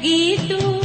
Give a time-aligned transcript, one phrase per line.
[0.00, 0.79] Dieguito.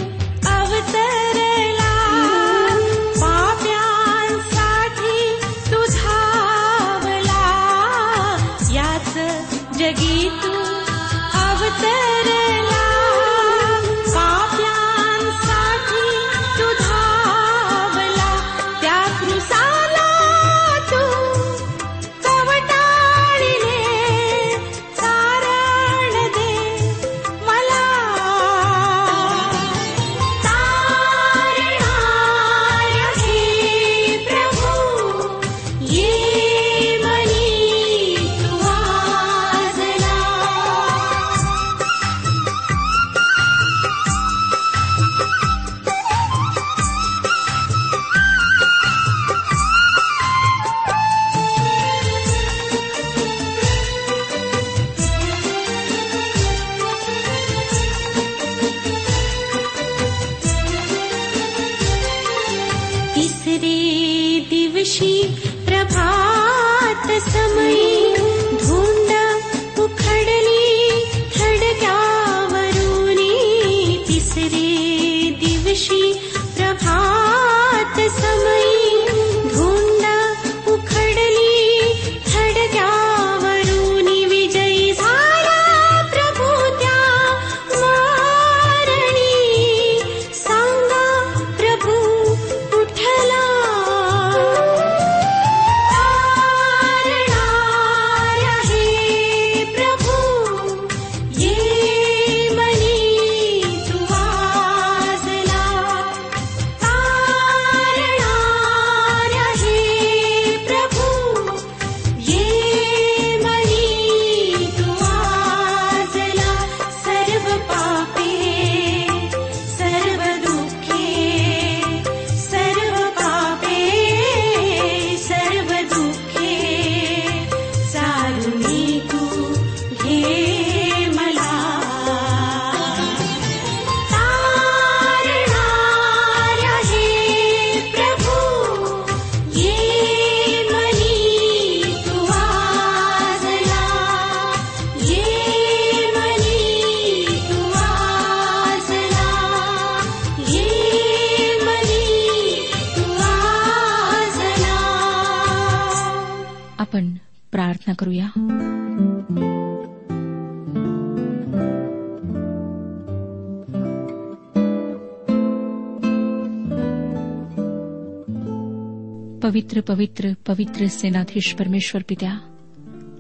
[169.46, 172.34] पवित्र पवित्र पवित्र सेनाधीश परमेश्वर पित्या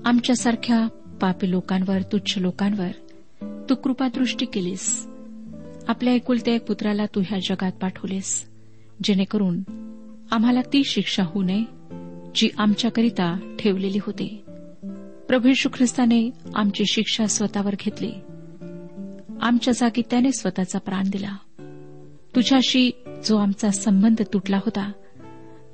[0.05, 0.87] आमच्यासारख्या
[1.21, 2.91] पापी लोकांवर तुच्छ लोकांवर
[3.69, 5.07] तू कृपादृष्टी केलीस.
[5.87, 8.49] आपल्या एकुलत्या एक पुत्राला तू ह्या जगात पाठवलेस
[9.03, 9.59] जेणेकरून
[10.31, 11.63] आम्हाला ती शिक्षा होऊ नये
[12.35, 14.43] जी आमच्याकरिता ठेवलेली होती.
[15.27, 18.11] प्रभू यशू ख्रिस्ताने आमची शिक्षा स्वतःवर घेतली.
[19.41, 21.35] आमच्या जागी त्याने स्वतःचा प्राण दिला.
[22.35, 22.91] तुझ्याशी
[23.25, 24.91] जो आमचा संबंध तुटला होता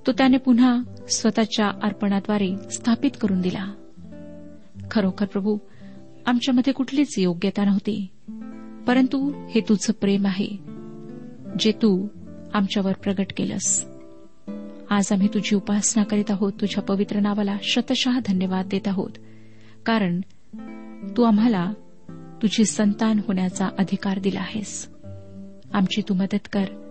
[0.08, 0.78] तो त्याने पुन्हा
[1.10, 3.74] स्वतःच्या अर्पणाद्वारे स्थापित करून दिला.
[4.92, 5.58] खरोखर प्रभू
[6.26, 8.08] आमच्यामध्ये कुठलीच योग्यता नव्हती
[8.88, 10.60] परंतु हे तुझं प्रेम आहे
[11.60, 12.08] जे तू
[12.54, 13.86] आमच्यावर प्रगट केलंस.
[14.90, 19.12] आज आम्ही तुझी उपासना करीत आहोत तुझ्या पवित्र नावाला शतशः धन्यवाद देत आहोत
[19.86, 20.22] कारण
[21.18, 21.74] तू आम्हाला
[22.42, 24.90] तुझी संतान होण्याचा अधिकार दिला आहेस.
[25.74, 26.91] आमची तू मदत कर.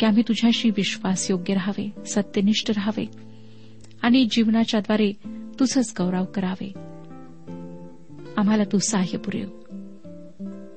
[0.00, 3.06] की आम्ही तुझ्याशी विश्वासयोग्य राहावे सत्यनिष्ठ राहावे
[4.02, 5.12] आणि जीवनाच्याद्वारे
[5.60, 6.72] तुझंच गौरव करावे.
[8.36, 9.48] आम्हाला तू सहाय्य पुरेव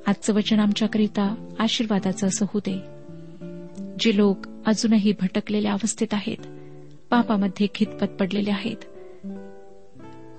[0.07, 2.81] आजचं वचन आमच्याकरिता आशीर्वादाचं असं होते
[3.99, 6.37] जे लोक अजूनही भटकलेल्या अवस्थेत आहेत
[7.09, 8.85] पापामध्ये खितपत पडलेले आहेत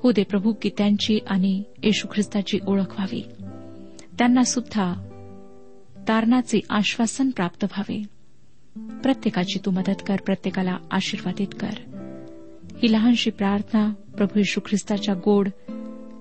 [0.03, 3.23] हो दे प्रभू की त्यांची आणि येशू ख्रिस्ताची ओळख व्हावी.
[4.19, 4.94] त्यांना सुद्धा
[6.09, 8.03] तारणाचे आश्वासन प्राप्त व्हावे.
[9.03, 11.71] प्रत्येकाची तू मदत कर प्रत्येकाला आशीर्वादित कर.
[12.82, 15.49] ही लहानशी प्रार्थना प्रभू यशू ख्रिस्ताच्या गोड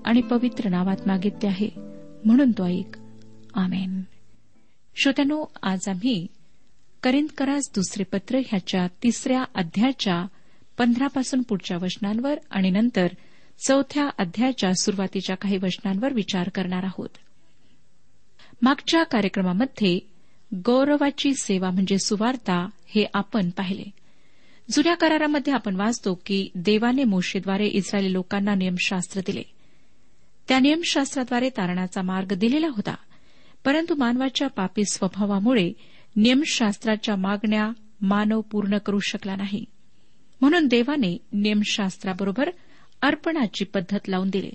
[0.05, 1.69] आणि पवित्र नावात मागितली आहे.
[2.25, 2.97] म्हणून तो ऐक.
[3.53, 4.01] आमेन.
[4.95, 6.27] श्रोत्यानो आज आम्ही
[7.03, 10.25] करिंदकरास दुसरे पत्र ह्याच्या तिसऱ्या अध्यायाच्या
[10.77, 13.07] पंधरापासून पुढच्या वचनांवर आणि नंतर
[13.67, 17.09] चौथ्या अध्यायाच्या सुरुवातीच्या काही वचनांवर विचार करणार आहोत.
[18.61, 19.99] मागच्या कार्यक्रमामध्ये
[20.55, 23.83] गौरवाची सेवा म्हणजे सुवार्ता हे आपण पाहिले.
[24.71, 29.43] जुन्या करारामध्ये आपण वाचतो की देवाने मोशेद्वारे इस्रायली लोकांना नियमशास्त्र दिले.
[30.47, 32.95] त्या नियमशास्त्राद्वारे तारणाचा मार्ग दिलेला होता.
[33.65, 35.73] परंतु मानवाच्या पापी स्वभावामुळे
[36.15, 37.69] नियमशास्त्राच्या मागण्या
[38.01, 39.65] मानव पूर्ण करू शकला नाही.
[40.41, 42.49] म्हणून देवाने नियमशास्त्राबरोबर
[43.01, 44.51] अर्पणाची पद्धत लावून दिली.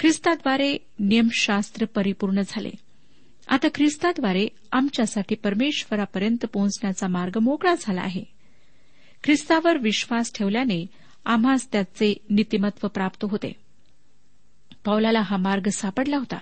[0.00, 2.70] ख्रिस्ताद्वारे नियमशास्त्र परिपूर्ण झाले.
[3.48, 8.24] आता ख्रिस्ताद्वारे आमच्यासाठी परमेश्वरापर्यंत पोहोचण्याचा मार्ग मोकळा झाला आहे.
[9.24, 10.86] ख्रिस्तावर विश्वास ठेवल्याने
[11.24, 13.52] आम्हास त्याचे नीतिमत्व प्राप्त होते.
[14.84, 16.38] पौलाला हा मार्ग सापडला होता.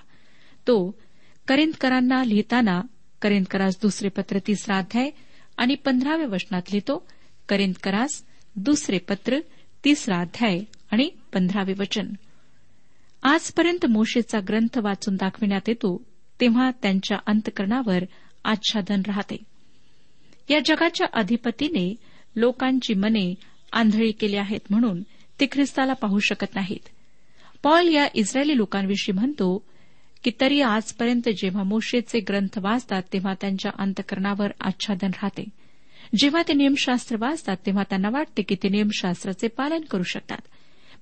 [0.66, 0.98] तो
[1.48, 2.82] करिंदकरांना लिहिताना
[3.22, 5.10] करिंदकरास दुसरे पत्र तिसरा अध्याय
[5.56, 7.06] आणि पंधराव्या वचनात लिहितो
[7.48, 8.24] करिंदकरास
[8.56, 9.38] दुसरे पत्र
[9.84, 12.06] तिसरा अध्याय आणि पंधरावे वचन.
[13.22, 16.09] आजपर्यंत मोशेचा ग्रंथ वाचून दाखविण्यात येतो
[16.40, 17.98] तेव्हा त्यांच्या अंतकरणावर
[18.44, 19.36] आच्छादन राहते.
[20.50, 21.94] या जगाच्या अधिपतीने
[22.36, 23.34] लोकांची मने
[23.72, 25.02] आंधळी केली आहेत म्हणून
[25.40, 26.88] ते ख्रिस्ताला पाहू शकत नाहीत.
[27.62, 29.64] पॉल या इस्रायली लोकांविषयी म्हणतो
[30.24, 35.44] की तरी आजपर्यंत जेव्हा मोशेचे ग्रंथ वाचतात तेव्हा त्यांच्या अंतकरणावर आच्छादन राहते.
[36.18, 40.38] जेव्हा ते नियमशास्त्र वाचतात तेव्हा त्यांना वाटते की ते नियमशास्त्राचे पालन करू शकतात.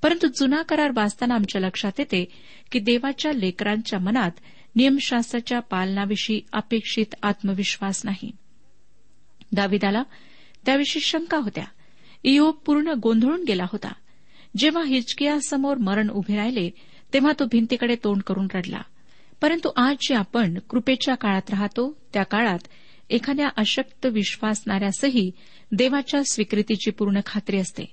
[0.02, 2.24] परंतु जुना करार वाचताना आमच्या लक्षात येते
[2.72, 4.30] की देवाच्या लेकरांच्या मनात
[4.78, 8.30] नियमशास्त्राच्या पालनाविषयी अपेक्षित आत्मविश्वास नाही.
[9.52, 10.02] दाविदाला
[10.66, 11.64] त्याविषयी शंका होत्या.
[12.22, 13.92] इयोब पूर्ण गोंधळून गेला होता.
[14.56, 16.70] जेव्हा हिचकियासमोर मरण उभे राहिले
[17.12, 18.80] तेव्हा तो भिंतीकडे तोंड करून रडला.
[19.40, 22.58] परंतु आज जे आपण कृपेच्या काळात राहतो त्या काळात
[23.10, 25.30] एखाद्या अशक्त विश्वासणाऱ्यासही
[25.72, 27.84] देवाच्या स्वीकृतीची पूर्ण खात्री असते.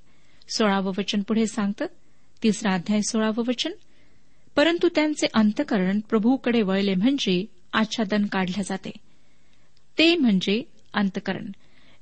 [0.56, 1.86] सोळावं वचन पुढे सांगतं.
[2.44, 3.72] तिसरा अध्याय सोळावं वचन.
[4.56, 8.92] परंतु त्यांचे अंतकरण प्रभूकडे वळले म्हणजे आच्छादन काढले जाते.
[9.98, 11.52] ते म्हणजे अंतकरण.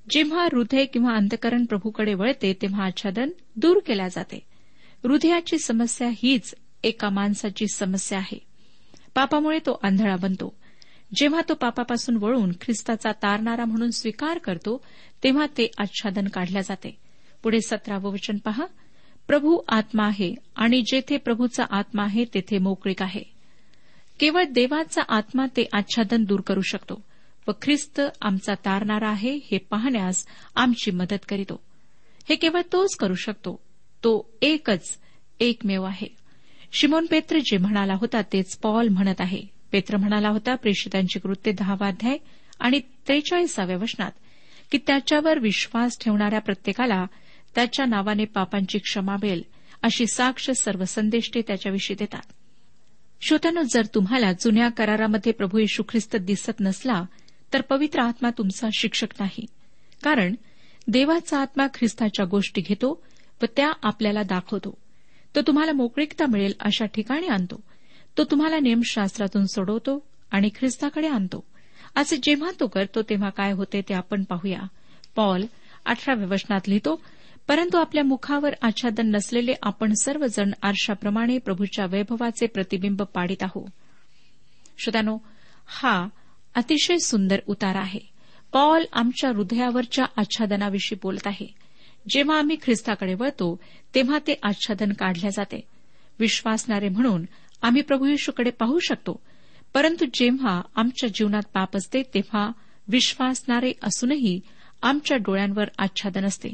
[0.09, 4.39] जेव्हा हृदय किंवा अंतकरण प्रभूकडे वळते तेव्हा आच्छादन दूर केल्या जाते.
[5.03, 8.45] हृदयाची समस्या हीच एका माणसाची समस्या आहे.
[9.15, 10.55] पापामुळे तो आंधळा बनतो.
[11.15, 14.85] जेव्हा तो पापापासून वळून ख्रिस्ताचा तारणारा म्हणून स्वीकार करतो
[15.23, 16.97] तेव्हा ते आच्छादन काढल्या जाते.
[17.43, 18.65] पुढे सतरावं वचन पहा.
[19.33, 23.23] प्रभू आत्मा आहे आणि जेथे प्रभूचा आत्मा आहे तेथे मोकळीक आहे.
[24.19, 27.01] केवळ देवाचा आत्मा ते आच्छादन दूर करू शकतो
[27.47, 30.25] व ख्रिस्त आमचा तारणारा आहे हे पाहण्यास
[30.55, 31.63] आमची मदत करीतो.
[32.29, 33.61] हे केवळ तोच करू शकतो
[34.03, 34.99] तो एकच
[35.39, 36.07] एकमेव आहे.
[36.71, 39.41] शिमोन पेत्र जे म्हणाला होता तेच पॉल म्हणत आहे.
[39.71, 42.17] पेत्र म्हणाला होता प्रेषितांची कृत्य दहावाध्याय
[42.59, 44.11] आणि त्रेचाळीसाव्या वचनात
[44.71, 47.05] की त्याच्यावर विश्वास ठेवणाऱ्या प्रत्येकाला
[47.55, 49.43] त्याच्या नावाने पापांची क्षमा मिळेल
[49.81, 52.31] अशी साक्ष सर्व संदेष्टे त्याच्याविषयी देतात.
[53.21, 57.03] श्रोत्यानो जर तुम्हाला जुन्या करारामध्ये प्रभू येशू ख्रिस्त दिसत नसला
[57.53, 59.45] तर पवित्र आत्मा तुमचा शिक्षक नाही.
[60.03, 60.35] कारण
[60.87, 63.03] देवाचा आत्मा ख्रिस्ताच्या गोष्टी घेतो
[63.41, 64.77] व त्या आपल्याला दाखवतो.
[65.35, 67.63] तो तुम्हाला मोकळीकता मिळेल अशा ठिकाणी आणतो.
[68.17, 71.43] तो तुम्हाला नियमशास्त्रातून सोडवतो आणि ख्रिस्ताकडे आणतो.
[71.95, 74.59] असे जेव्हा तो करतो तेव्हा काय होते ते आपण पाहूया.
[75.15, 75.45] पॉल
[75.85, 77.01] अठराव्या वचनात लिहितो
[77.47, 83.69] परंतु आपल्या मुखावर आच्छादन नसलेले आपण सर्वजण आरशाप्रमाणे प्रभूच्या वैभवाचे प्रतिबिंब पाडित आहोत
[84.77, 85.17] श्रोत्यानो
[85.65, 86.07] हा
[86.55, 87.99] अतिशय सुंदर उतार आहे.
[88.51, 91.53] पॉल आमच्या हृदयावरच्या आच्छादनाविषयी बोलत आहे.
[92.09, 93.59] जेव्हा आम्ही ख्रिस्ताकडे वळतो
[93.95, 95.61] तेव्हा ते आच्छादन काढल्या जाते.
[96.19, 97.25] विश्वासणारे म्हणून
[97.61, 99.19] आम्ही प्रभू येशूकडे पाहू शकतो.
[99.73, 102.51] परंतु जेव्हा आमच्या जीवनात पाप असते तेव्हा
[102.87, 104.39] विश्वासणारे असूनही
[104.81, 106.49] आमच्या डोळ्यांवर आच्छादन असते.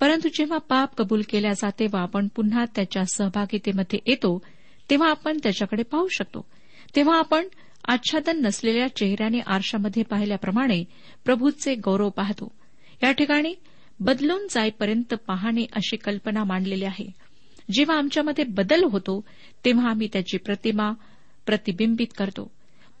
[0.00, 4.42] परंतु जेव्हा पाप कबूल केल्या जाते व आपण पुन्हा त्याच्या सहभागितेमध्ये येतो
[4.90, 6.46] तेव्हा आपण त्याच्याकडे पाहू शकतो.
[6.96, 7.48] तेव्हा आपण
[7.88, 10.84] आच्छादन नसलेल्या चेहऱ्याने आरशामध्ये पाहिल्याप्रमाणे
[11.24, 12.52] प्रभूचे गौरव पाहतो.
[13.02, 13.54] या ठिकाणी
[14.00, 17.10] बदलून जाईपर्यंत पाहणे अशी कल्पना मांडलेली आहे.
[17.72, 19.24] जेव्हा आमच्यामध्ये बदल होतो
[19.64, 20.92] तेव्हा आम्ही त्याची प्रतिमा
[21.46, 22.50] प्रतिबिंबित करतो.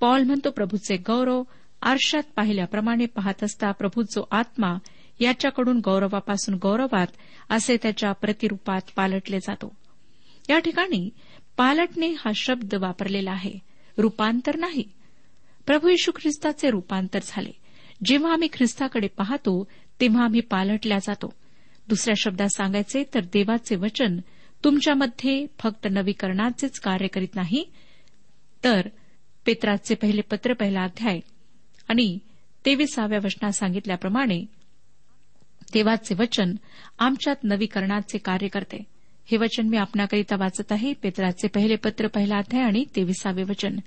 [0.00, 1.42] पॉल म्हणतो प्रभूचे गौरव
[1.82, 4.78] आरशात पाहिल्याप्रमाणे पाहत असता प्रभू जो आत्मा
[5.20, 7.06] याच्याकडून गौरवापासून गौरवात
[7.48, 9.74] असे त्याच्या प्रतिरूपात पालटले जातो.
[10.50, 11.10] या ठिकाणी
[11.56, 13.52] पालटणे हा शब्द वापरलेला आहे.
[13.98, 14.84] रूपांतर नाही.
[15.66, 17.50] प्रभू यशू ख्रिस्ताचे रूपांतर झाले.
[18.04, 19.68] जेव्हा आम्ही ख्रिस्ताकडे पाहतो
[20.00, 21.34] तेव्हा आम्ही पालटल्या जातो.
[21.88, 24.18] दुसऱ्या शब्दात सांगायचे तर देवाचे वचन
[24.64, 27.64] तुमच्यामध्ये फक्त नवीकरणाचेच कार्य करीत नाही.
[28.64, 28.88] तर
[29.46, 31.20] पेत्राचे पहिले पत्र पहिला अध्याय
[31.88, 32.18] आणि
[32.66, 34.44] तेविसाव्या वचनात सांगितल्याप्रमाणे
[35.72, 36.54] देवाचे वचन
[36.98, 38.84] आमच्यात नवीकरणाचे कार्य करते
[39.30, 40.92] हे वचन मी आपणाकरिता वाचत आहे.
[40.92, 43.78] पेत्राचे पहिले पत्र पहिला अध्याय आणि तेविसावे वचन.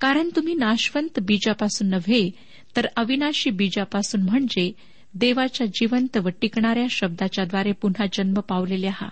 [0.00, 2.30] कारण तुम्ही नाशवंत बीजापासून नव्हे
[2.76, 4.72] तर अविनाशी बीजापासून म्हणजे
[5.14, 9.08] देवाच्या जिवंत व टिकणाऱ्या शब्दाच्याद्वारे पुन्हा जन्म पावलेले हा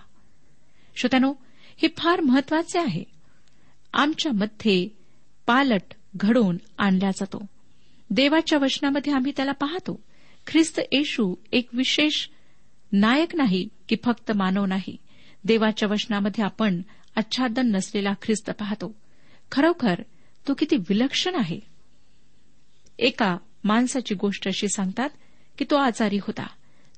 [0.95, 1.33] श्रोत्यानो
[1.77, 3.03] हे फार महत्त्वाचे आहे.
[3.93, 4.87] आमच्यामध्ये
[5.47, 7.45] पालट घडवून आणला जातो.
[8.09, 10.03] देवाच्या वचनामध्ये आम्ही त्याला पाहतो.
[10.47, 12.27] ख्रिस्त येशू एक विशेष
[12.91, 14.97] नायक नाही की फक्त मानव नाही.
[15.43, 16.81] देवाच्या वचनामध्ये आपण
[17.15, 18.95] आच्छादन नसलेला ख्रिस्त पाहतो.
[19.51, 20.01] खरोखर
[20.47, 21.59] तो किती विलक्षण आहे.
[22.99, 25.09] एका माणसाची गोष्ट अशी सांगतात
[25.57, 26.47] की तो आजारी होता.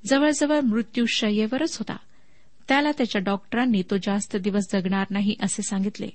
[0.06, 1.98] जवळजवळ मृत्यूशय्येवरच होता.
[2.68, 6.10] त्याला त्याच्या डॉक्टरांनी तो जास्त दिवस जगणार नाही असे सांगितले.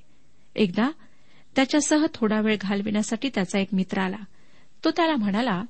[0.57, 0.91] एकदा
[1.57, 4.17] त्याच्यासह थोडा वेळ घालविण्यासाठी त्याचा एक मित्र आला.
[4.85, 5.62] तो त्याला म्हणाला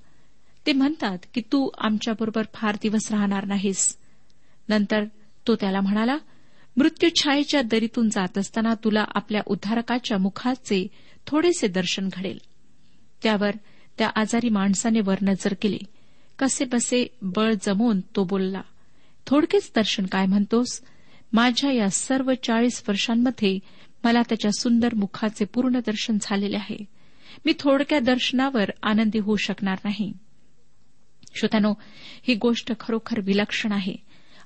[0.67, 3.99] ते म्हणतात की तू आमच्याबरोबर फार दिवस राहणार नाहीस.
[4.69, 5.05] नंतर
[5.47, 6.19] तो त्याला म्हणाला
[6.77, 10.87] मृत्यूछायेच्या दरीतून जात असताना तुला आपल्या उद्धारकाच्या मुखाचे
[11.27, 12.39] थोडेसे दर्शन घडेल.
[13.23, 13.51] त्यावर
[13.99, 15.79] त्या आजारी माणसाने वर नजर केली.
[16.39, 18.63] कसे बसे बळ जमवून तो बोलला
[19.27, 20.81] थोडकेच दर्शन काय म्हणतोस?
[21.33, 23.59] माझ्या या सर्व चाळीस वर्षांमध्ये
[24.05, 26.77] मला त्याच्या सुंदर मुखाचे पूर्ण दर्शन झालेले आहे.
[27.45, 30.13] मी थोडक्या दर्शनावर आनंदी होऊ शकणार नाही.
[31.35, 31.75] श्रोत्यानो
[32.29, 33.95] ही गोष्ट खरोखर विलक्षण आहे.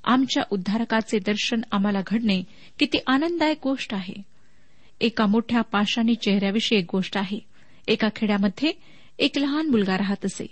[0.05, 2.43] आमच्या उद्धारकाचे दर्शन आम्हाला घडणे
[2.79, 4.23] किती आनंददायक गोष्ट आहे.
[5.01, 7.39] एका मोठ्या पाषाणी चेहऱ्याविषयी एक गोष्ट आहे.
[7.89, 8.73] एका खेड्यामध्ये
[9.19, 10.47] एक लहान मुलगा राहत असे.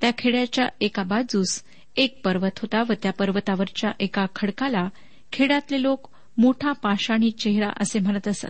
[0.00, 1.64] त्या खेड्याच्या एका बाजूस
[1.96, 4.88] एक पर्वत होता व त्या पर्वतावरच्या एका खडकाला
[5.32, 6.08] खेड्यातले लोक
[6.38, 8.46] मोठा पाषाणी चेहरा असे म्हणत असत.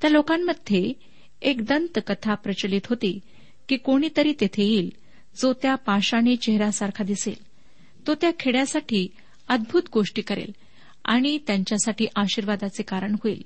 [0.00, 0.92] त्या लोकांमध्ये
[1.42, 3.20] एक दंतकथा प्रचलित होती
[3.68, 4.92] की कोणीतरी तेथे येईल
[5.36, 7.34] जो त्या पाषाणी चेहऱ्यासारखा दिसेल.
[8.06, 9.08] तो त्या खेड्यासाठी
[9.48, 10.52] अद्भुत गोष्टी करेल
[11.04, 13.44] आणि त्यांच्यासाठी आशीर्वादाचे कारण होईल.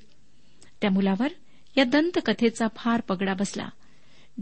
[0.81, 1.29] त्या मुलावर
[1.77, 3.69] या दंतकथेचा फार पगडा बसला.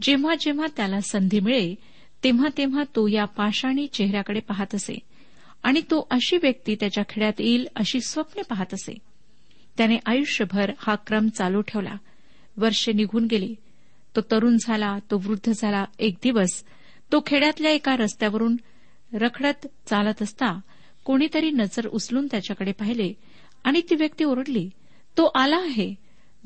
[0.02, 1.74] जेव्हा जेव्हा त्याला संधी मिळे
[2.24, 4.98] तेव्हा तेव्हा तो या पाषाणी चेहऱ्याकडे पाहत असे
[5.62, 8.98] आणि तो अशी व्यक्ती त्याच्या खेड्यात येईल अशी स्वप्ने पाहत असे.
[9.78, 11.94] त्याने आयुष्यभर हा क्रम चालू ठेवला.
[12.56, 13.54] वर्षे निघून गेली.
[14.16, 16.64] तो तरुण झाला तो वृद्ध झाला एक दिवस
[17.12, 18.56] तो खेड्यातल्या एका रस्त्यावरून
[19.12, 20.61] रखडत चालत असता
[21.04, 23.12] कोणीतरी नजर उचलून त्याच्याकडे पाहिले
[23.64, 24.70] आणि ती व्यक्ती ओरडली
[25.18, 25.94] तो आला आहे.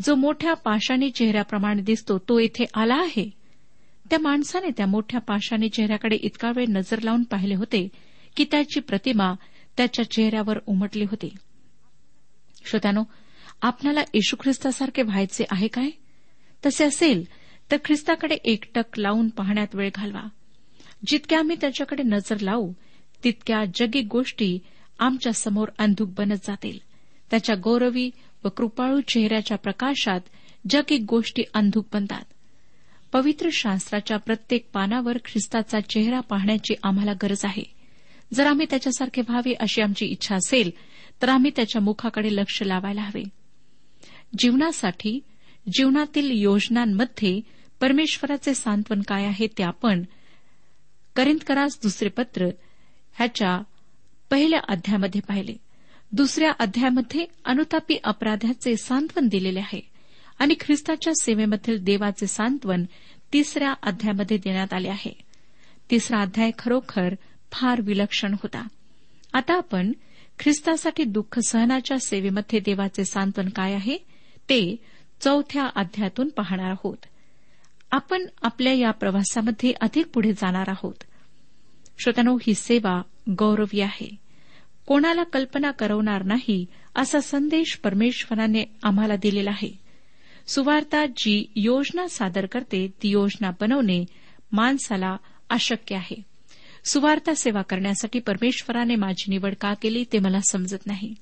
[0.04, 3.30] जो मोठ्या पाषाणी चेहऱ्याप्रमाणे दिसतो तो इथे आला आहे.
[4.10, 7.88] त्या माणसाने त्या मोठ्या पाषाणी चेहऱ्याकडे इतका वेळ नजर लावून पाहिले होते
[8.36, 9.34] की त्याची प्रतिमा
[9.76, 11.34] त्याच्या चेहऱ्यावर उमटली होती.
[12.64, 13.04] श्रोत्यानो
[13.62, 15.90] आपल्याला येशू ख्रिस्तासारखे व्हायचे आहे काय?
[16.66, 17.24] तसे असेल
[17.70, 20.28] तर ख्रिस्ताकडे एकटक लावून पाहण्यात वेळ घालवा.
[21.06, 22.72] जितक्या आम्ही त्याच्याकडे नजर लावू
[23.24, 24.58] तितक्या जगी गोष्टी
[24.98, 26.78] आमच्यासमोर अंधुक बनत जातील.
[27.30, 28.10] त्याच्या गौरवी
[28.44, 30.20] व कृपाळू चेहऱ्याच्या प्रकाशात
[30.70, 32.24] जगी गोष्टी अंधुक बनतात.
[33.12, 37.62] पवित्र शास्त्राच्या प्रत्येक पानावर ख्रिस्ताचा चेहरा पाहण्याची आम्हाला गरज आहे.
[38.34, 40.70] जर आम्ही त्याच्यासारखे व्हावे अशी आमची इच्छा असेल
[41.22, 43.22] तर आम्ही त्याच्या मुखाकडे लक्ष लावायला हवे.
[44.38, 45.20] जीवनासाठी
[45.72, 47.40] जीवनातील योजनांमध्ये
[47.80, 50.02] परमेश्वराचे सांत्वन काय आहे ते आपण
[51.18, 52.46] करिंदकरास दुसरे पत्र
[53.14, 53.62] ह्याच्या
[54.30, 55.56] पहिल्या अध्यायामध्ये पाहिले.
[56.12, 59.80] दुसऱ्या अध्यायामध्ये अनुतापी अपराध्याचे सांत्वन दिलेले आहे
[60.38, 62.84] आणि ख्रिस्ताच्या सेवेमधील देवाचे सांत्वन
[63.32, 65.12] तिसऱ्या अध्यायामध्ये देण्यात आले आहे.
[65.90, 67.14] तिसरा अध्याय खरोखर
[67.52, 68.68] फार विलक्षण होता.
[69.32, 69.92] आता आपण
[70.38, 73.96] ख्रिस्तासाठी दुःख सहनाच्या सेवेमध्ये देवाचे सांत्वन काय आहे
[74.48, 74.76] ते
[75.20, 77.06] चौथ्या अध्यायातून पाहणार आहोत.
[77.90, 80.94] आपण आपल्या या प्रवासामध्ये अधिक पुढे जाणार आहोत.
[81.98, 84.16] श्रोतनो ही सेवा गौरवी आहे.
[84.86, 89.70] कोणाला कल्पना करवणार नाही असा संदेश परमेश्वराने आम्हाला दिलेला आहे.
[90.46, 94.04] सुवार्ता जी योजना सादर करते ती योजना बनवणे
[94.52, 95.16] माणसाला
[95.50, 96.22] अशक्य आहे.
[96.84, 101.14] सुवार्ता सेवा करण्यासाठी परमेश्वराने माझी निवड का केली ते मला समजत नाही.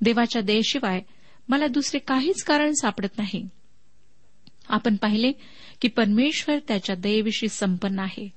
[0.00, 1.00] देवाच्या दयेशिवाय
[1.48, 3.48] मला दुसरे काहीच कारण सापडत नाही.
[4.68, 5.32] आपण पाहिले
[5.80, 8.28] की परमेश्वर त्याच्या दयेविषयी संपन्न आहे.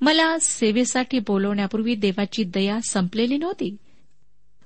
[0.00, 3.76] मला सेवेसाठी बोलवण्यापूर्वी देवाची दया संपलेली नव्हती.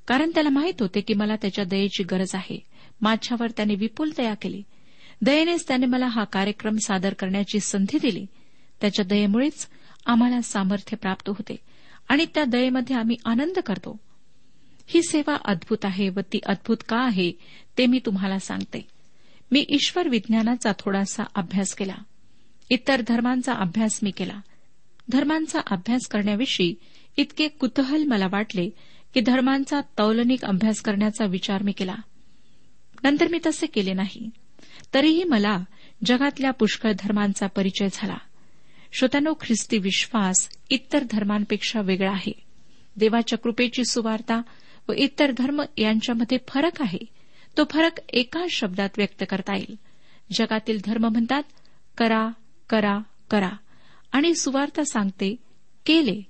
[0.07, 2.65] कारण त्याला माहीत होते की मला त्याच्या दयेची गरज आहे.
[3.01, 4.63] माझ्यावर त्याने विपुल दया केली.
[5.23, 8.27] दयेनेच त्याने मला हा कार्यक्रम सादर करण्याची संधी दिली.
[8.81, 9.69] त्याच्या दयेमुळेच
[10.07, 11.57] आम्हाला सामर्थ्य प्राप्त होते
[12.09, 13.97] आणि त्या दयेमध्ये आम्ही आनंद करतो.
[14.87, 17.33] ही सेवा अद्भुत आहे व ती अद्भुत का आहे
[17.79, 18.92] ते मी तुम्हाला सांगते.
[19.53, 21.95] मी ईश्वर विज्ञानाचा थोडासा अभ्यास केला.
[22.71, 24.41] इतर धर्मांचा अभ्यास मी केला.
[25.09, 26.75] धर्मांचा अभ्यास करण्याविषयी
[27.17, 28.71] इतके कुतूहल मला वाटले
[29.15, 31.95] की धर्मांचा तौलनिक अभ्यास करण्याचा विचार मी केला.
[33.03, 34.31] नंतर मी तसे केले नाही.
[34.95, 35.65] तरीही मला
[36.05, 38.17] जगातल्या पुष्कळ धर्मांचा परिचय झाला.
[38.93, 42.33] श्रोत्यानो ख्रिस्ती विश्वास इतर धर्मांपेक्षा वेगळा आहे.
[42.97, 44.43] देवाच्या कृपेची सुवार्ता
[44.89, 47.22] व इतर धर्म यांच्यामध्ये फरक आहे.
[47.57, 49.75] तो फरक एका शब्दात व्यक्त करता येईल.
[50.33, 51.43] जगातील धर्म म्हणतात
[51.99, 52.29] करा
[52.71, 52.99] करा
[53.31, 53.51] करा.
[54.13, 55.37] आणि सुवार्ता सांगते
[55.87, 56.23] केले.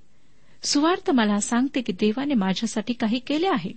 [0.63, 3.71] सुवार्थ मला सांगते की देवाने माझ्यासाठी काही केले आहे.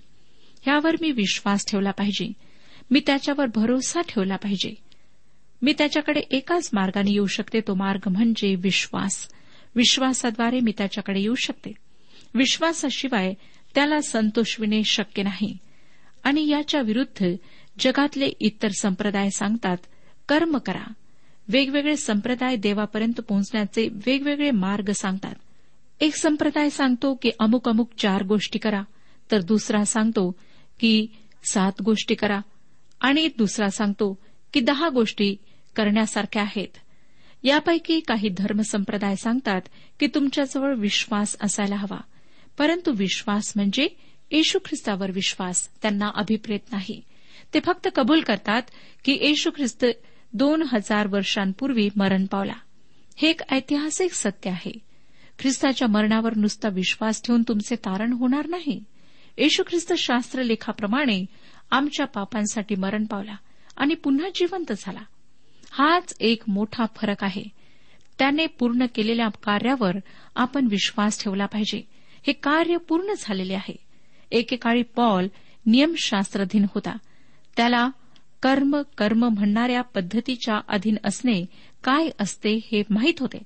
[0.63, 2.33] ह्यावर मी विश्वास ठेवला पाहिजे.
[2.91, 4.75] मी त्याच्यावर भरोसा ठेवला पाहिजे.
[5.63, 7.61] मी त्याच्याकडे एकाच मार्गाने येऊ शकते.
[7.61, 9.29] तो मार्ग म्हणजे विश्वास.
[9.75, 11.73] विश्वासाद्वारे मी त्याच्याकडे येऊ शकते.
[12.35, 13.35] विश्वासाशिवाय
[13.75, 15.59] त्याला संतोषविणे शक्य नाही.
[16.27, 17.27] आणि याच्या विरुद्ध
[17.79, 19.77] जगातले इतर संप्रदाय सांगतात
[20.29, 20.93] कर्म करा.
[21.49, 25.35] वेगवेगळे संप्रदाय देवापर्यंत पोहोचण्याचे वेगवेगळे मार्ग सांगतात.
[26.01, 28.83] एक संप्रदाय सांगतो की अमुक अमुक चार गोष्टी करा
[29.31, 30.37] तर दुसरा सांगतो
[30.81, 31.07] की
[31.53, 32.41] सात गोष्टी करा
[33.01, 34.19] आणि दुसरा सांगतो
[34.53, 35.37] की दहा गोष्टी
[35.77, 36.77] करण्यासारख्या आहेत.
[37.43, 39.61] यापैकी काही धर्मसंप्रदाय सांगतात
[40.01, 42.01] की तुमच्याजवळ विश्वास असायला हवा
[42.59, 43.89] परंतु विश्वास म्हणजे
[44.31, 47.01] येशू ख्रिस्तावर विश्वास त्यांना अभिप्रेत नाही.
[47.55, 48.62] ते फक्त कबूल करतात
[49.05, 49.85] की येशू ख्रिस्त
[50.33, 52.55] दोन हजार वर्षांपूर्वी मरण पावला.
[53.17, 54.79] हे एक ऐतिहासिक सत्य आहे.
[55.39, 58.85] ख्रिस्ताच्या मरणावर नुसता विश्वास ठेवून तुमचे तारण होणार नाही.
[59.39, 61.27] येशू ख्रिस्त शास्त्रलेखाप्रमाणे
[61.71, 63.35] आमच्या पापांसाठी मरण पावला
[63.77, 65.01] आणि पुन्हा जिवंत झाला.
[65.71, 67.45] हाच एक मोठा फरक आहे.
[68.19, 69.97] त्याने पूर्ण केलेल्या कार्यावर
[70.37, 71.83] आपण विश्वास ठेवला पाहिजे.
[72.27, 73.86] हे कार्य पूर्ण झालेले आहे.
[74.33, 75.27] एकेकाळी पॉल
[75.67, 76.97] नियमशास्त्राधीन होता.
[77.57, 77.89] त्याला
[78.43, 81.45] कर्म कर्म म्हणणाऱ्या पद्धतीच्या अधीन असणे
[81.85, 83.39] काय असते हे माहीत होते.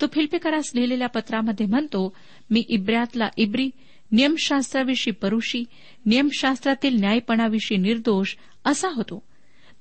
[0.00, 2.16] तो फिल्पेकरास लिहिलेल्या पत्रामध्ये म्हणतो
[2.50, 3.70] मी इब्र्यातला इब्री
[4.12, 5.64] नियमशास्त्राविषयी परुषी
[6.06, 9.22] नियमशास्त्रातील न्यायपणाविषयी निर्दोष असा होतो.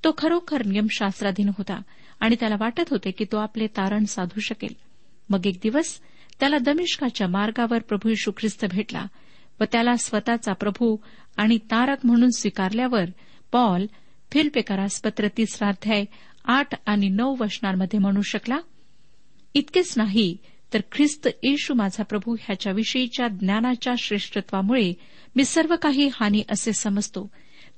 [0.03, 1.81] तो खरोखर नियमशास्त्राधीन होता
[2.19, 4.73] आणि त्याला वाटत होते की तो आपले तारण साधू शकेल.
[5.29, 5.99] मग एक दिवस
[6.39, 9.05] त्याला दमिष्काच्या मार्गावर प्रभू यशू ख्रिस्त भेटला.
[9.61, 10.97] व त्याला स्वतःचा प्रभू
[11.37, 13.05] आणि तारक म्हणून स्वीकारल्यावर
[13.51, 13.85] पॉल
[14.31, 16.05] फिल्पेकरास पत्र तिसरा अध्याय
[16.45, 18.57] आठ आणि नऊ वचनांमध्ये म्हणू शकला
[19.53, 20.37] इतकेच नाही
[20.73, 24.93] तर ख्रिस्त येशू माझा प्रभू ह्याच्याविषयीच्या ज्ञानाच्या श्रेष्ठत्वामुळे
[25.35, 27.29] मी सर्व काही हानी असे समजतो.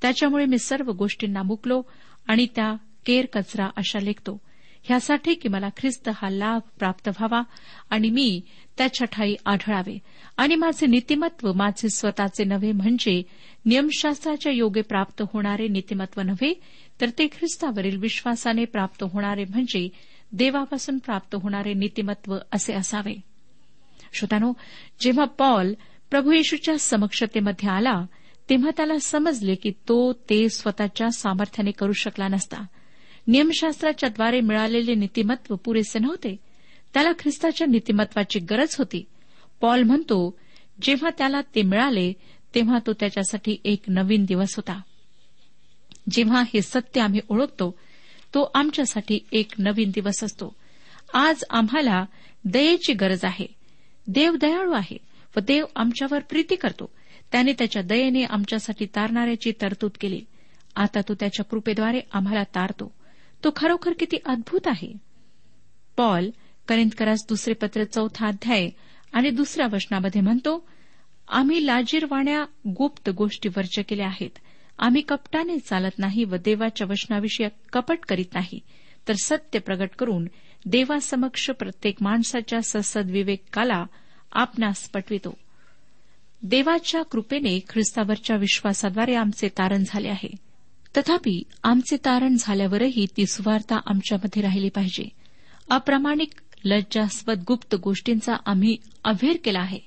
[0.02, 1.82] त्याच्यामुळे मी सर्व गोष्टींना मुकलो
[2.26, 2.74] आणि त्या
[3.06, 4.40] केर कचरा अशा लेखतो.
[4.84, 7.42] ह्यासाठी की मला ख्रिस्त हा लाभ प्राप्त व्हावा
[7.90, 8.40] आणि मी
[8.78, 9.98] त्याच्या ठाई आढळावे.
[10.36, 13.22] आणि माझे नीतिमत्व माझे स्वतःचे नव्हे म्हणजे
[13.64, 16.60] नियमशास्त्राच्या योगे प्राप्त होणारे नीतिमत्व नव्हे
[17.00, 19.88] तर ते ख्रिस्तावरील विश्वासाने प्राप्त होणारे म्हणजे
[20.32, 23.14] देवापासून प्राप्त होणारे नीतिमत्व असे असावे.
[24.12, 24.52] श्रोतानो
[25.00, 25.74] जेव्हा पॉल
[26.10, 28.06] प्रभू येशूच्या समक्षतेमध्ये आला
[28.50, 32.64] तेव्हा त्याला समजले की तो ते स्वतःच्या सामर्थ्याने करू शकला नसता.
[33.26, 36.36] नियमशास्त्राच्याद्वारे मिळालेले नीतिमत्व पुरेसे नव्हते.
[36.94, 39.04] त्याला ख्रिस्ताच्या नीतिमत्वाची गरज होती.
[39.60, 40.38] पॉल म्हणतो
[40.82, 42.12] जेव्हा त्याला ते मिळाले
[42.54, 44.80] तेव्हा तो त्याच्यासाठी एक नवीन दिवस होता.
[46.10, 47.78] जेव्हा हे सत्य आम्ही ओळखतो
[48.34, 50.56] तो आमच्यासाठी एक नवीन दिवस असतो.
[51.14, 52.04] आज आम्हाला
[52.44, 53.46] दयेची गरज आहे.
[54.06, 54.96] देव दयाळू आहे
[55.36, 56.90] व देव आमच्यावर प्रीती करतो.
[57.32, 60.20] त्याने त्याच्या दयेने आमच्यासाठी तारणाऱ्याची तरतूद केली.
[60.76, 62.94] आता तो त्याच्या कृपेद्वारे आम्हाला तारतो.
[63.44, 64.92] तो खरोखर किती अद्भुत आहे.
[65.96, 66.30] पॉल
[66.68, 68.70] करिंदकरास दुसरे पत्र चौथा अध्याय
[69.12, 70.66] आणि दुसऱ्या वचनामध्ये म्हणतो
[71.28, 74.30] आम्ही लाजीरवाण्या गुप्त गोष्टी वर्ज केल्या आहेत.
[74.78, 78.60] आम्ही कपटाने चालत नाही व देवाच्या वचनाविषयी कपट करीत नाही.
[79.08, 80.28] तर सत्य प्रगट करून
[80.66, 83.84] देवासमक्ष प्रत्येक माणसाच्या ससद विवेकाला
[84.32, 85.38] आपणास पटवितो.
[86.42, 90.53] देवाच्या कृपेने ख्रिस्तावरच्या विश्वासाद्वारे आमचे तारण झाले आहे.
[90.96, 95.08] तथापि आमचे तारण झाल्यावरही ती सुवार्ता आमच्यामध्ये राहिली पाहिजे.
[95.70, 96.30] अप्रामाणिक
[96.64, 99.78] लज्जास्पद गुप्त गोष्टींचा आम्ही अभेर केला आहे.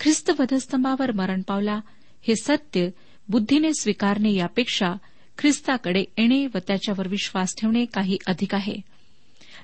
[0.00, 1.80] ख्रिस्त वधस्तंभावर मरण पावला
[2.22, 2.88] हे सत्य
[3.28, 4.94] बुद्धीने स्वीकारणे यापेक्षा
[5.38, 8.76] ख्रिस्ताकडे येणे व त्याच्यावर विश्वास ठेवणे काही अधिक आहे.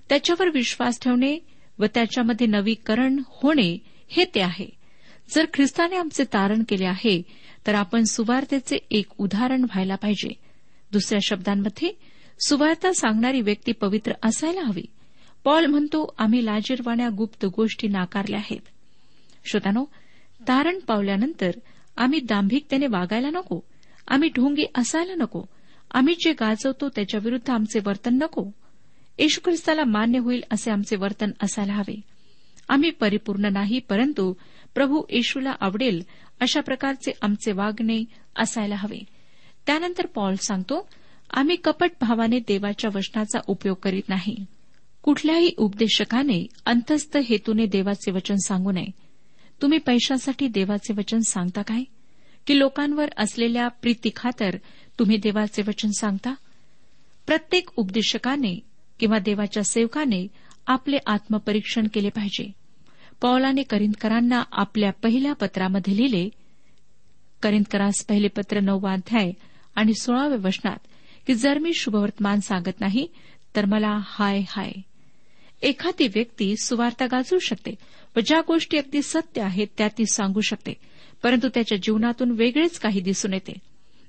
[0.09, 1.39] त्याच्यावर विश्वास ठेवणे
[1.79, 4.69] व त्याच्यामध्ये नवीकरण होणे हे ते आहे.
[5.35, 7.23] जर ख्रिस्ताने आमचे तारण केले आहे
[7.67, 10.46] तर आपण सुवार्तेचे एक उदाहरण व्हायला पाहिजे.
[10.97, 11.93] दुसऱ्या शब्दांमध्ये
[12.47, 14.83] सुवार्ता सांगणारी व्यक्ती पवित्र असायला हवी.
[15.45, 18.61] पॉल म्हणतो आम्ही लाजीरवाण्या गुप्त गोष्टी नाकारल्या आहेत.
[19.45, 19.85] श्रोतानो
[20.49, 21.51] तारण पावल्यानंतर
[21.97, 23.61] आम्ही दांभिकतेने वागायला नको.
[24.09, 25.45] आम्ही ढोंगी असायला नको.
[25.91, 28.51] आम्ही जे गाजवतो त्याच्याविरुद्ध आमचे वर्तन नको.
[29.19, 32.01] येशू ख्रिस्ताला मान्य होईल असे आमचे वर्तन असायला हवे.
[32.69, 34.35] आम्ही परिपूर्ण नाही परंतु
[34.75, 36.03] प्रभू येशूला आवडेल
[36.41, 38.05] अशा प्रकारचे आमचे वागणे
[38.37, 39.16] असायला हवे.
[39.67, 40.89] त्यानंतर पॉल सांगतो
[41.31, 44.45] आम्ही कपट भावाने देवाच्या वचनाचा उपयोग करीत नाही.
[45.03, 48.91] कुठल्याही उपदेशकाने अंतस्थ हेतूने देवाचे वचन सांगू नये.
[49.63, 51.83] तुम्ही पैशासाठी देवाचे वचन सांगता काय?
[52.47, 54.57] की लोकांवर असलेल्या प्रीतीखातर
[54.99, 56.35] तुम्ही देवाचे वचन सांगता?
[57.27, 58.61] प्रत्येक उपदेशकाने
[59.01, 60.29] किंवा देवाच्या सेवकाने
[60.67, 62.53] आपले आत्मपरीक्षण केले पाहिजे.
[63.21, 66.31] पौलाने करिंदकरांना आपल्या पहिल्या पत्रामध्ये लिहिले
[67.43, 69.33] करिंदकरास पहिले पत्र नववा अध्याय
[69.77, 70.77] आणि सोळाव्या वचनात
[71.27, 73.07] की जर मी शुभवर्तमान सांगत नाही
[73.57, 74.73] तर मला हाय हाय.
[75.63, 77.75] एखादी व्यक्ती सुवार्ता गाजवू शकते
[78.17, 80.73] व ज्या गोष्टी अगदी सत्य आहेत त्या ती सांगू शकते
[81.23, 83.53] परंतु त्याच्या जीवनातून वेगळेच काही दिसून येते.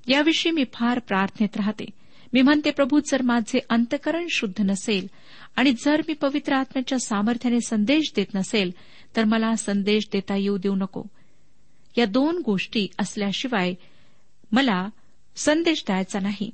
[0.08, 1.84] याविषयी मी फार प्रार्थनेत राहते.
[2.32, 5.06] मी म्हणते प्रभू जर माझे अंतकरण शुद्ध नसेल
[5.56, 8.70] आणि जर मी पवित्र आत्म्याच्या सामर्थ्याने संदेश देत नसेल
[9.16, 11.02] तर मला संदेश देता येऊ देऊ नको.
[11.98, 13.74] या दोन गोष्टी असल्याशिवाय
[14.52, 14.88] मला
[15.38, 16.50] संदेश द्यायचा नाही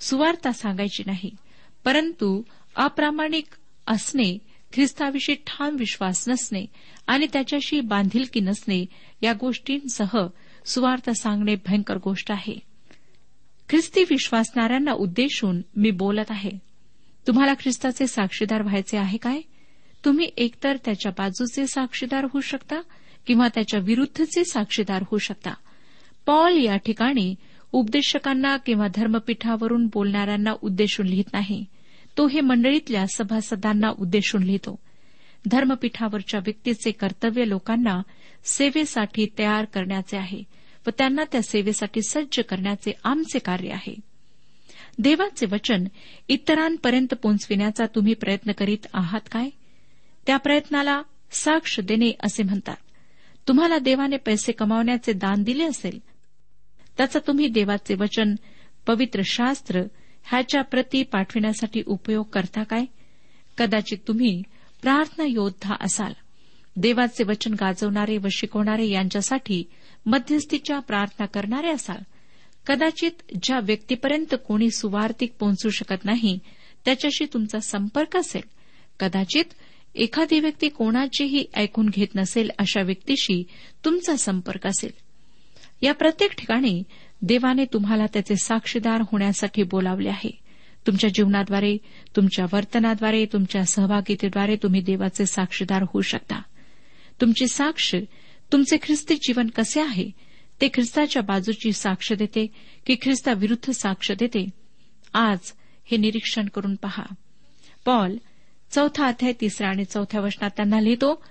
[0.00, 1.30] सुवार्ता सांगायची नाही
[1.84, 2.42] परंतु
[2.76, 3.44] अप्रामाणिक
[3.86, 4.38] असणे
[4.72, 6.64] ख्रिस्ताविषयी ठाम विश्वास नसणे
[7.06, 8.86] आणि त्याच्याशी बांधिलकी नसणे
[9.22, 10.26] या गोष्टींसह
[10.66, 12.58] सुवार्ता सांगणे भयंकर गोष्ट आहे.
[13.68, 16.50] ख्रिस्ती विश्वासणाऱ्यांना उद्देशून मी बोलत आहे.
[17.26, 19.40] तुम्हाला ख्रिस्ताचे साक्षीदार व्हायचे आहे काय?
[20.04, 22.80] तुम्ही एकतर त्याच्या बाजूचे साक्षीदार होऊ शकता
[23.26, 25.54] किंवा त्याच्या विरुद्धचे साक्षीदार होऊ शकता.
[26.26, 27.34] पॉल या ठिकाणी
[27.72, 31.64] उपदेशकांना किंवा धर्मपीठावरून बोलणाऱ्यांना उद्देशून लिहित नाही.
[32.18, 34.78] तो हे मंडळीतल्या सभासदांना उद्देशून लिहितो.
[35.46, 38.02] धर्मपीठावरच्या व्यक्तीचे कर्तव्य लोकांना
[38.44, 40.42] सेवेसाठी तयार करण्याचे आहे
[40.86, 43.94] व त्यांना त्या सेवेसाठी सज्ज करण्याचे आमचे कार्य आहे.
[44.98, 45.84] देवाचे वचन
[46.28, 49.50] इतरांपर्यंत पोचविण्याचा तुम्ही प्रयत्न करीत आहात काय?
[50.26, 52.76] त्या प्रयत्नाला साक्ष देणे असे म्हणतात.
[53.48, 55.98] तुम्हाला देवाने पैसे कमावण्याचे दान दिले असेल
[56.96, 58.34] त्याचा तुम्ही देवाचे वचन
[58.86, 59.82] पवित्र शास्त्र
[60.24, 62.84] ह्याच्या प्रती पाठविण्यासाठी उपयोग करता काय?
[63.58, 64.42] कदाचित तुम्ही
[64.82, 66.12] प्रार्थना योद्धा असाल.
[66.76, 69.64] देवाचे वचन गाजवणारे व शिकवणारे यांच्यासाठी
[70.06, 72.02] मध्यस्थीच्या प्रार्थना करणारे असाल.
[72.66, 73.10] कदाचित
[73.42, 76.38] ज्या व्यक्तीपर्यंत कोणी सुवार्थिक पोहोचू शकत नाही
[76.84, 78.42] त्याच्याशी तुमचा संपर्क असेल.
[79.00, 79.44] कदाचित
[79.94, 83.44] एखादी व्यक्ती कोणाचीही ऐकून घेत नसेल अशा व्यक्तीशी
[83.84, 84.90] तुमचा संपर्क असेल.
[85.82, 86.82] या प्रत्येक ठिकाणी
[87.22, 90.38] देवाने तुम्हाला त्याचे साक्षीदार होण्यासाठी बोलावले आहे.
[90.86, 91.76] तुमच्या जीवनाद्वारे
[92.16, 96.42] तुमच्या वर्तनाद्वारे तुमच्या सहभागितेद्वारे तुम्ही देवाचे साक्षीदार होऊ शकता.
[97.20, 97.94] तुमची साक्ष
[98.52, 100.10] तुमचे ख्रिस्ती जीवन कसे आहे
[100.60, 102.46] ते ख्रिस्ताच्या बाजूची साक्ष देते
[102.86, 104.48] की ख्रिस्ताविरुद्ध साक्ष देते?
[105.14, 105.38] आज
[105.84, 107.02] हे निरीक्षण करून पहा.
[107.84, 108.16] पॉल
[108.70, 111.24] चौथा अध्याय तिसऱ्या आणि चौथ्या वचनात त्यांना लिहितो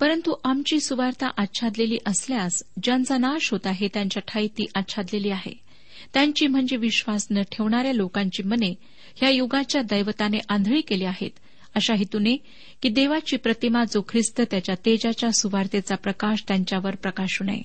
[0.00, 5.66] परंतु आमची सुवार्ता आच्छादलेली असल्यास ज्यांचा नाश होत आहे त्यांच्या ठाई ती आच्छादलेली आहे.
[6.14, 8.74] त्यांची म्हणजे विश्वास न ठेवणाऱ्या लोकांची मने
[9.16, 11.30] ह्या युगाच्या दैवताने आंधळी केली आहेत
[11.74, 12.36] अशा हेतूने
[12.82, 17.62] की देवाची प्रतिमा जो ख्रिस्त त्याच्या तेजाच्या सुवार्तेचा प्रकाश त्यांच्यावर प्रकाशू नये.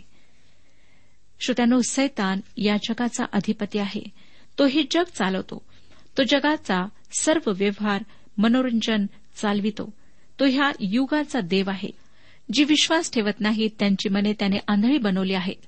[1.39, 4.03] श्रोत्यानो सैतान या जगाचा अधिपती आहे.
[4.59, 5.65] तो हे जग चालवतो.
[6.17, 6.87] तो जगाचा
[7.19, 8.03] सर्व व्यवहार
[8.37, 9.93] मनोरंजन चालवितो.
[10.39, 12.00] तो ह्या युगाचा देव आहे.
[12.53, 15.65] जी विश्वास ठेवत नाहीत त्यांची मने त्याने आंधळी बनवली आहेत.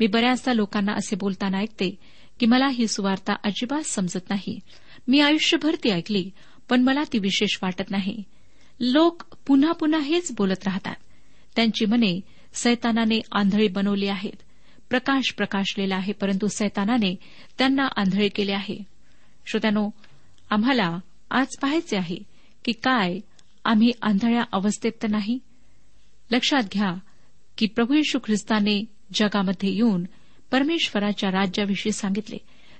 [0.00, 1.98] मी बऱ्याचदा लोकांना असे बोलताना ऐकते
[2.40, 4.60] की मला ही सुवार्ता अजिबात समजत नाही.
[5.08, 6.30] मी आयुष्यभर ती ऐकली
[6.68, 8.22] पण मला ती विशेष वाटत नाही.
[8.80, 10.94] लोक पुन्हा पुन्हा हेच बोलत राहतात.
[11.56, 12.20] त्यांची मने
[12.54, 14.42] सैतानाने आंधळी बनवली आहेत.
[14.90, 17.16] प्रकाश प्रकाशलेला आहे परंतु सैतानाने
[17.58, 18.82] त्यांना आंधळे केले आहे.
[19.46, 19.90] श्रोत्यानो
[20.50, 20.98] आम्हाला
[21.30, 22.18] आज पाहायचे आहे
[22.64, 23.18] की काय
[23.64, 25.38] आम्ही आंधळ्या अवस्थेत तर नाही?
[26.30, 26.94] लक्षात घ्या
[27.58, 28.84] की प्रभू येशू ख्रिस्ताने
[29.14, 30.04] जगामध्ये येऊन
[30.50, 32.36] परमेश्वराच्या राज्याविषयी सांगितले.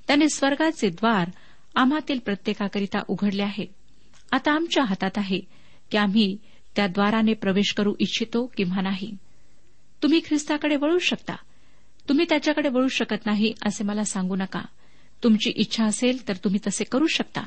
[0.06, 1.30] त्याने स्वर्गाचे द्वार
[1.74, 3.66] आम्हातील प्रत्येकाकरिता उघडले आहे.
[4.32, 5.40] आता आमच्या हातात आहे
[5.90, 6.36] की आम्ही
[6.76, 9.16] त्या द्वाराने प्रवेश करू इच्छितो किंवा नाही.
[10.02, 11.36] तुम्ही ख्रिस्ताकडे वळू शकता.
[12.08, 14.62] तुम्ही त्याच्याकडे वळू शकत नाही असे मला सांगू नका.
[15.22, 17.40] तुमची इच्छा असेल तर तुम्ही तसे करू शकता.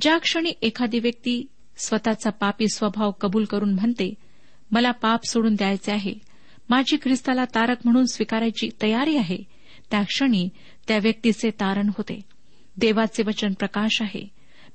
[0.00, 1.46] ज्या क्षणी एखादी व्यक्ती
[1.76, 4.14] स्वतःचा पापी स्वभाव कबूल करून म्हणते
[4.70, 6.14] मला पाप सोडून द्यायचे आहे.
[6.70, 9.38] माझी ख्रिस्ताला तारक म्हणून स्वीकारायची तयारी आहे.
[9.90, 10.48] त्या क्षणी
[10.88, 12.20] त्या व्यक्तीचे तारण होते.
[12.76, 14.28] देवाचे वचन प्रकाश आहे.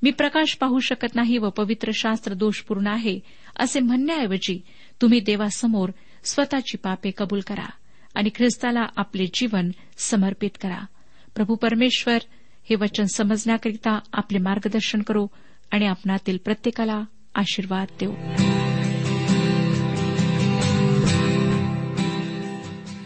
[0.03, 3.19] मी प्रकाश पाहू शकत नाही व पवित्र शास्त्र दोषपूर्ण आहे
[3.55, 4.61] असे म्हणण्याऐवजी
[5.01, 5.89] तुम्ही देवासमोर
[6.23, 7.69] स्वतःची पापे कबूल करा
[8.15, 10.85] आणि ख्रिस्ताला आपले जीवन समर्पित करा.
[11.35, 12.17] प्रभू परमेश्वर
[12.69, 15.27] हे वचन समजण्याकरिता आपले मार्गदर्शन करो
[15.71, 17.03] आणि आपणातील प्रत्येकाला
[17.35, 18.13] आशीर्वाद देऊ.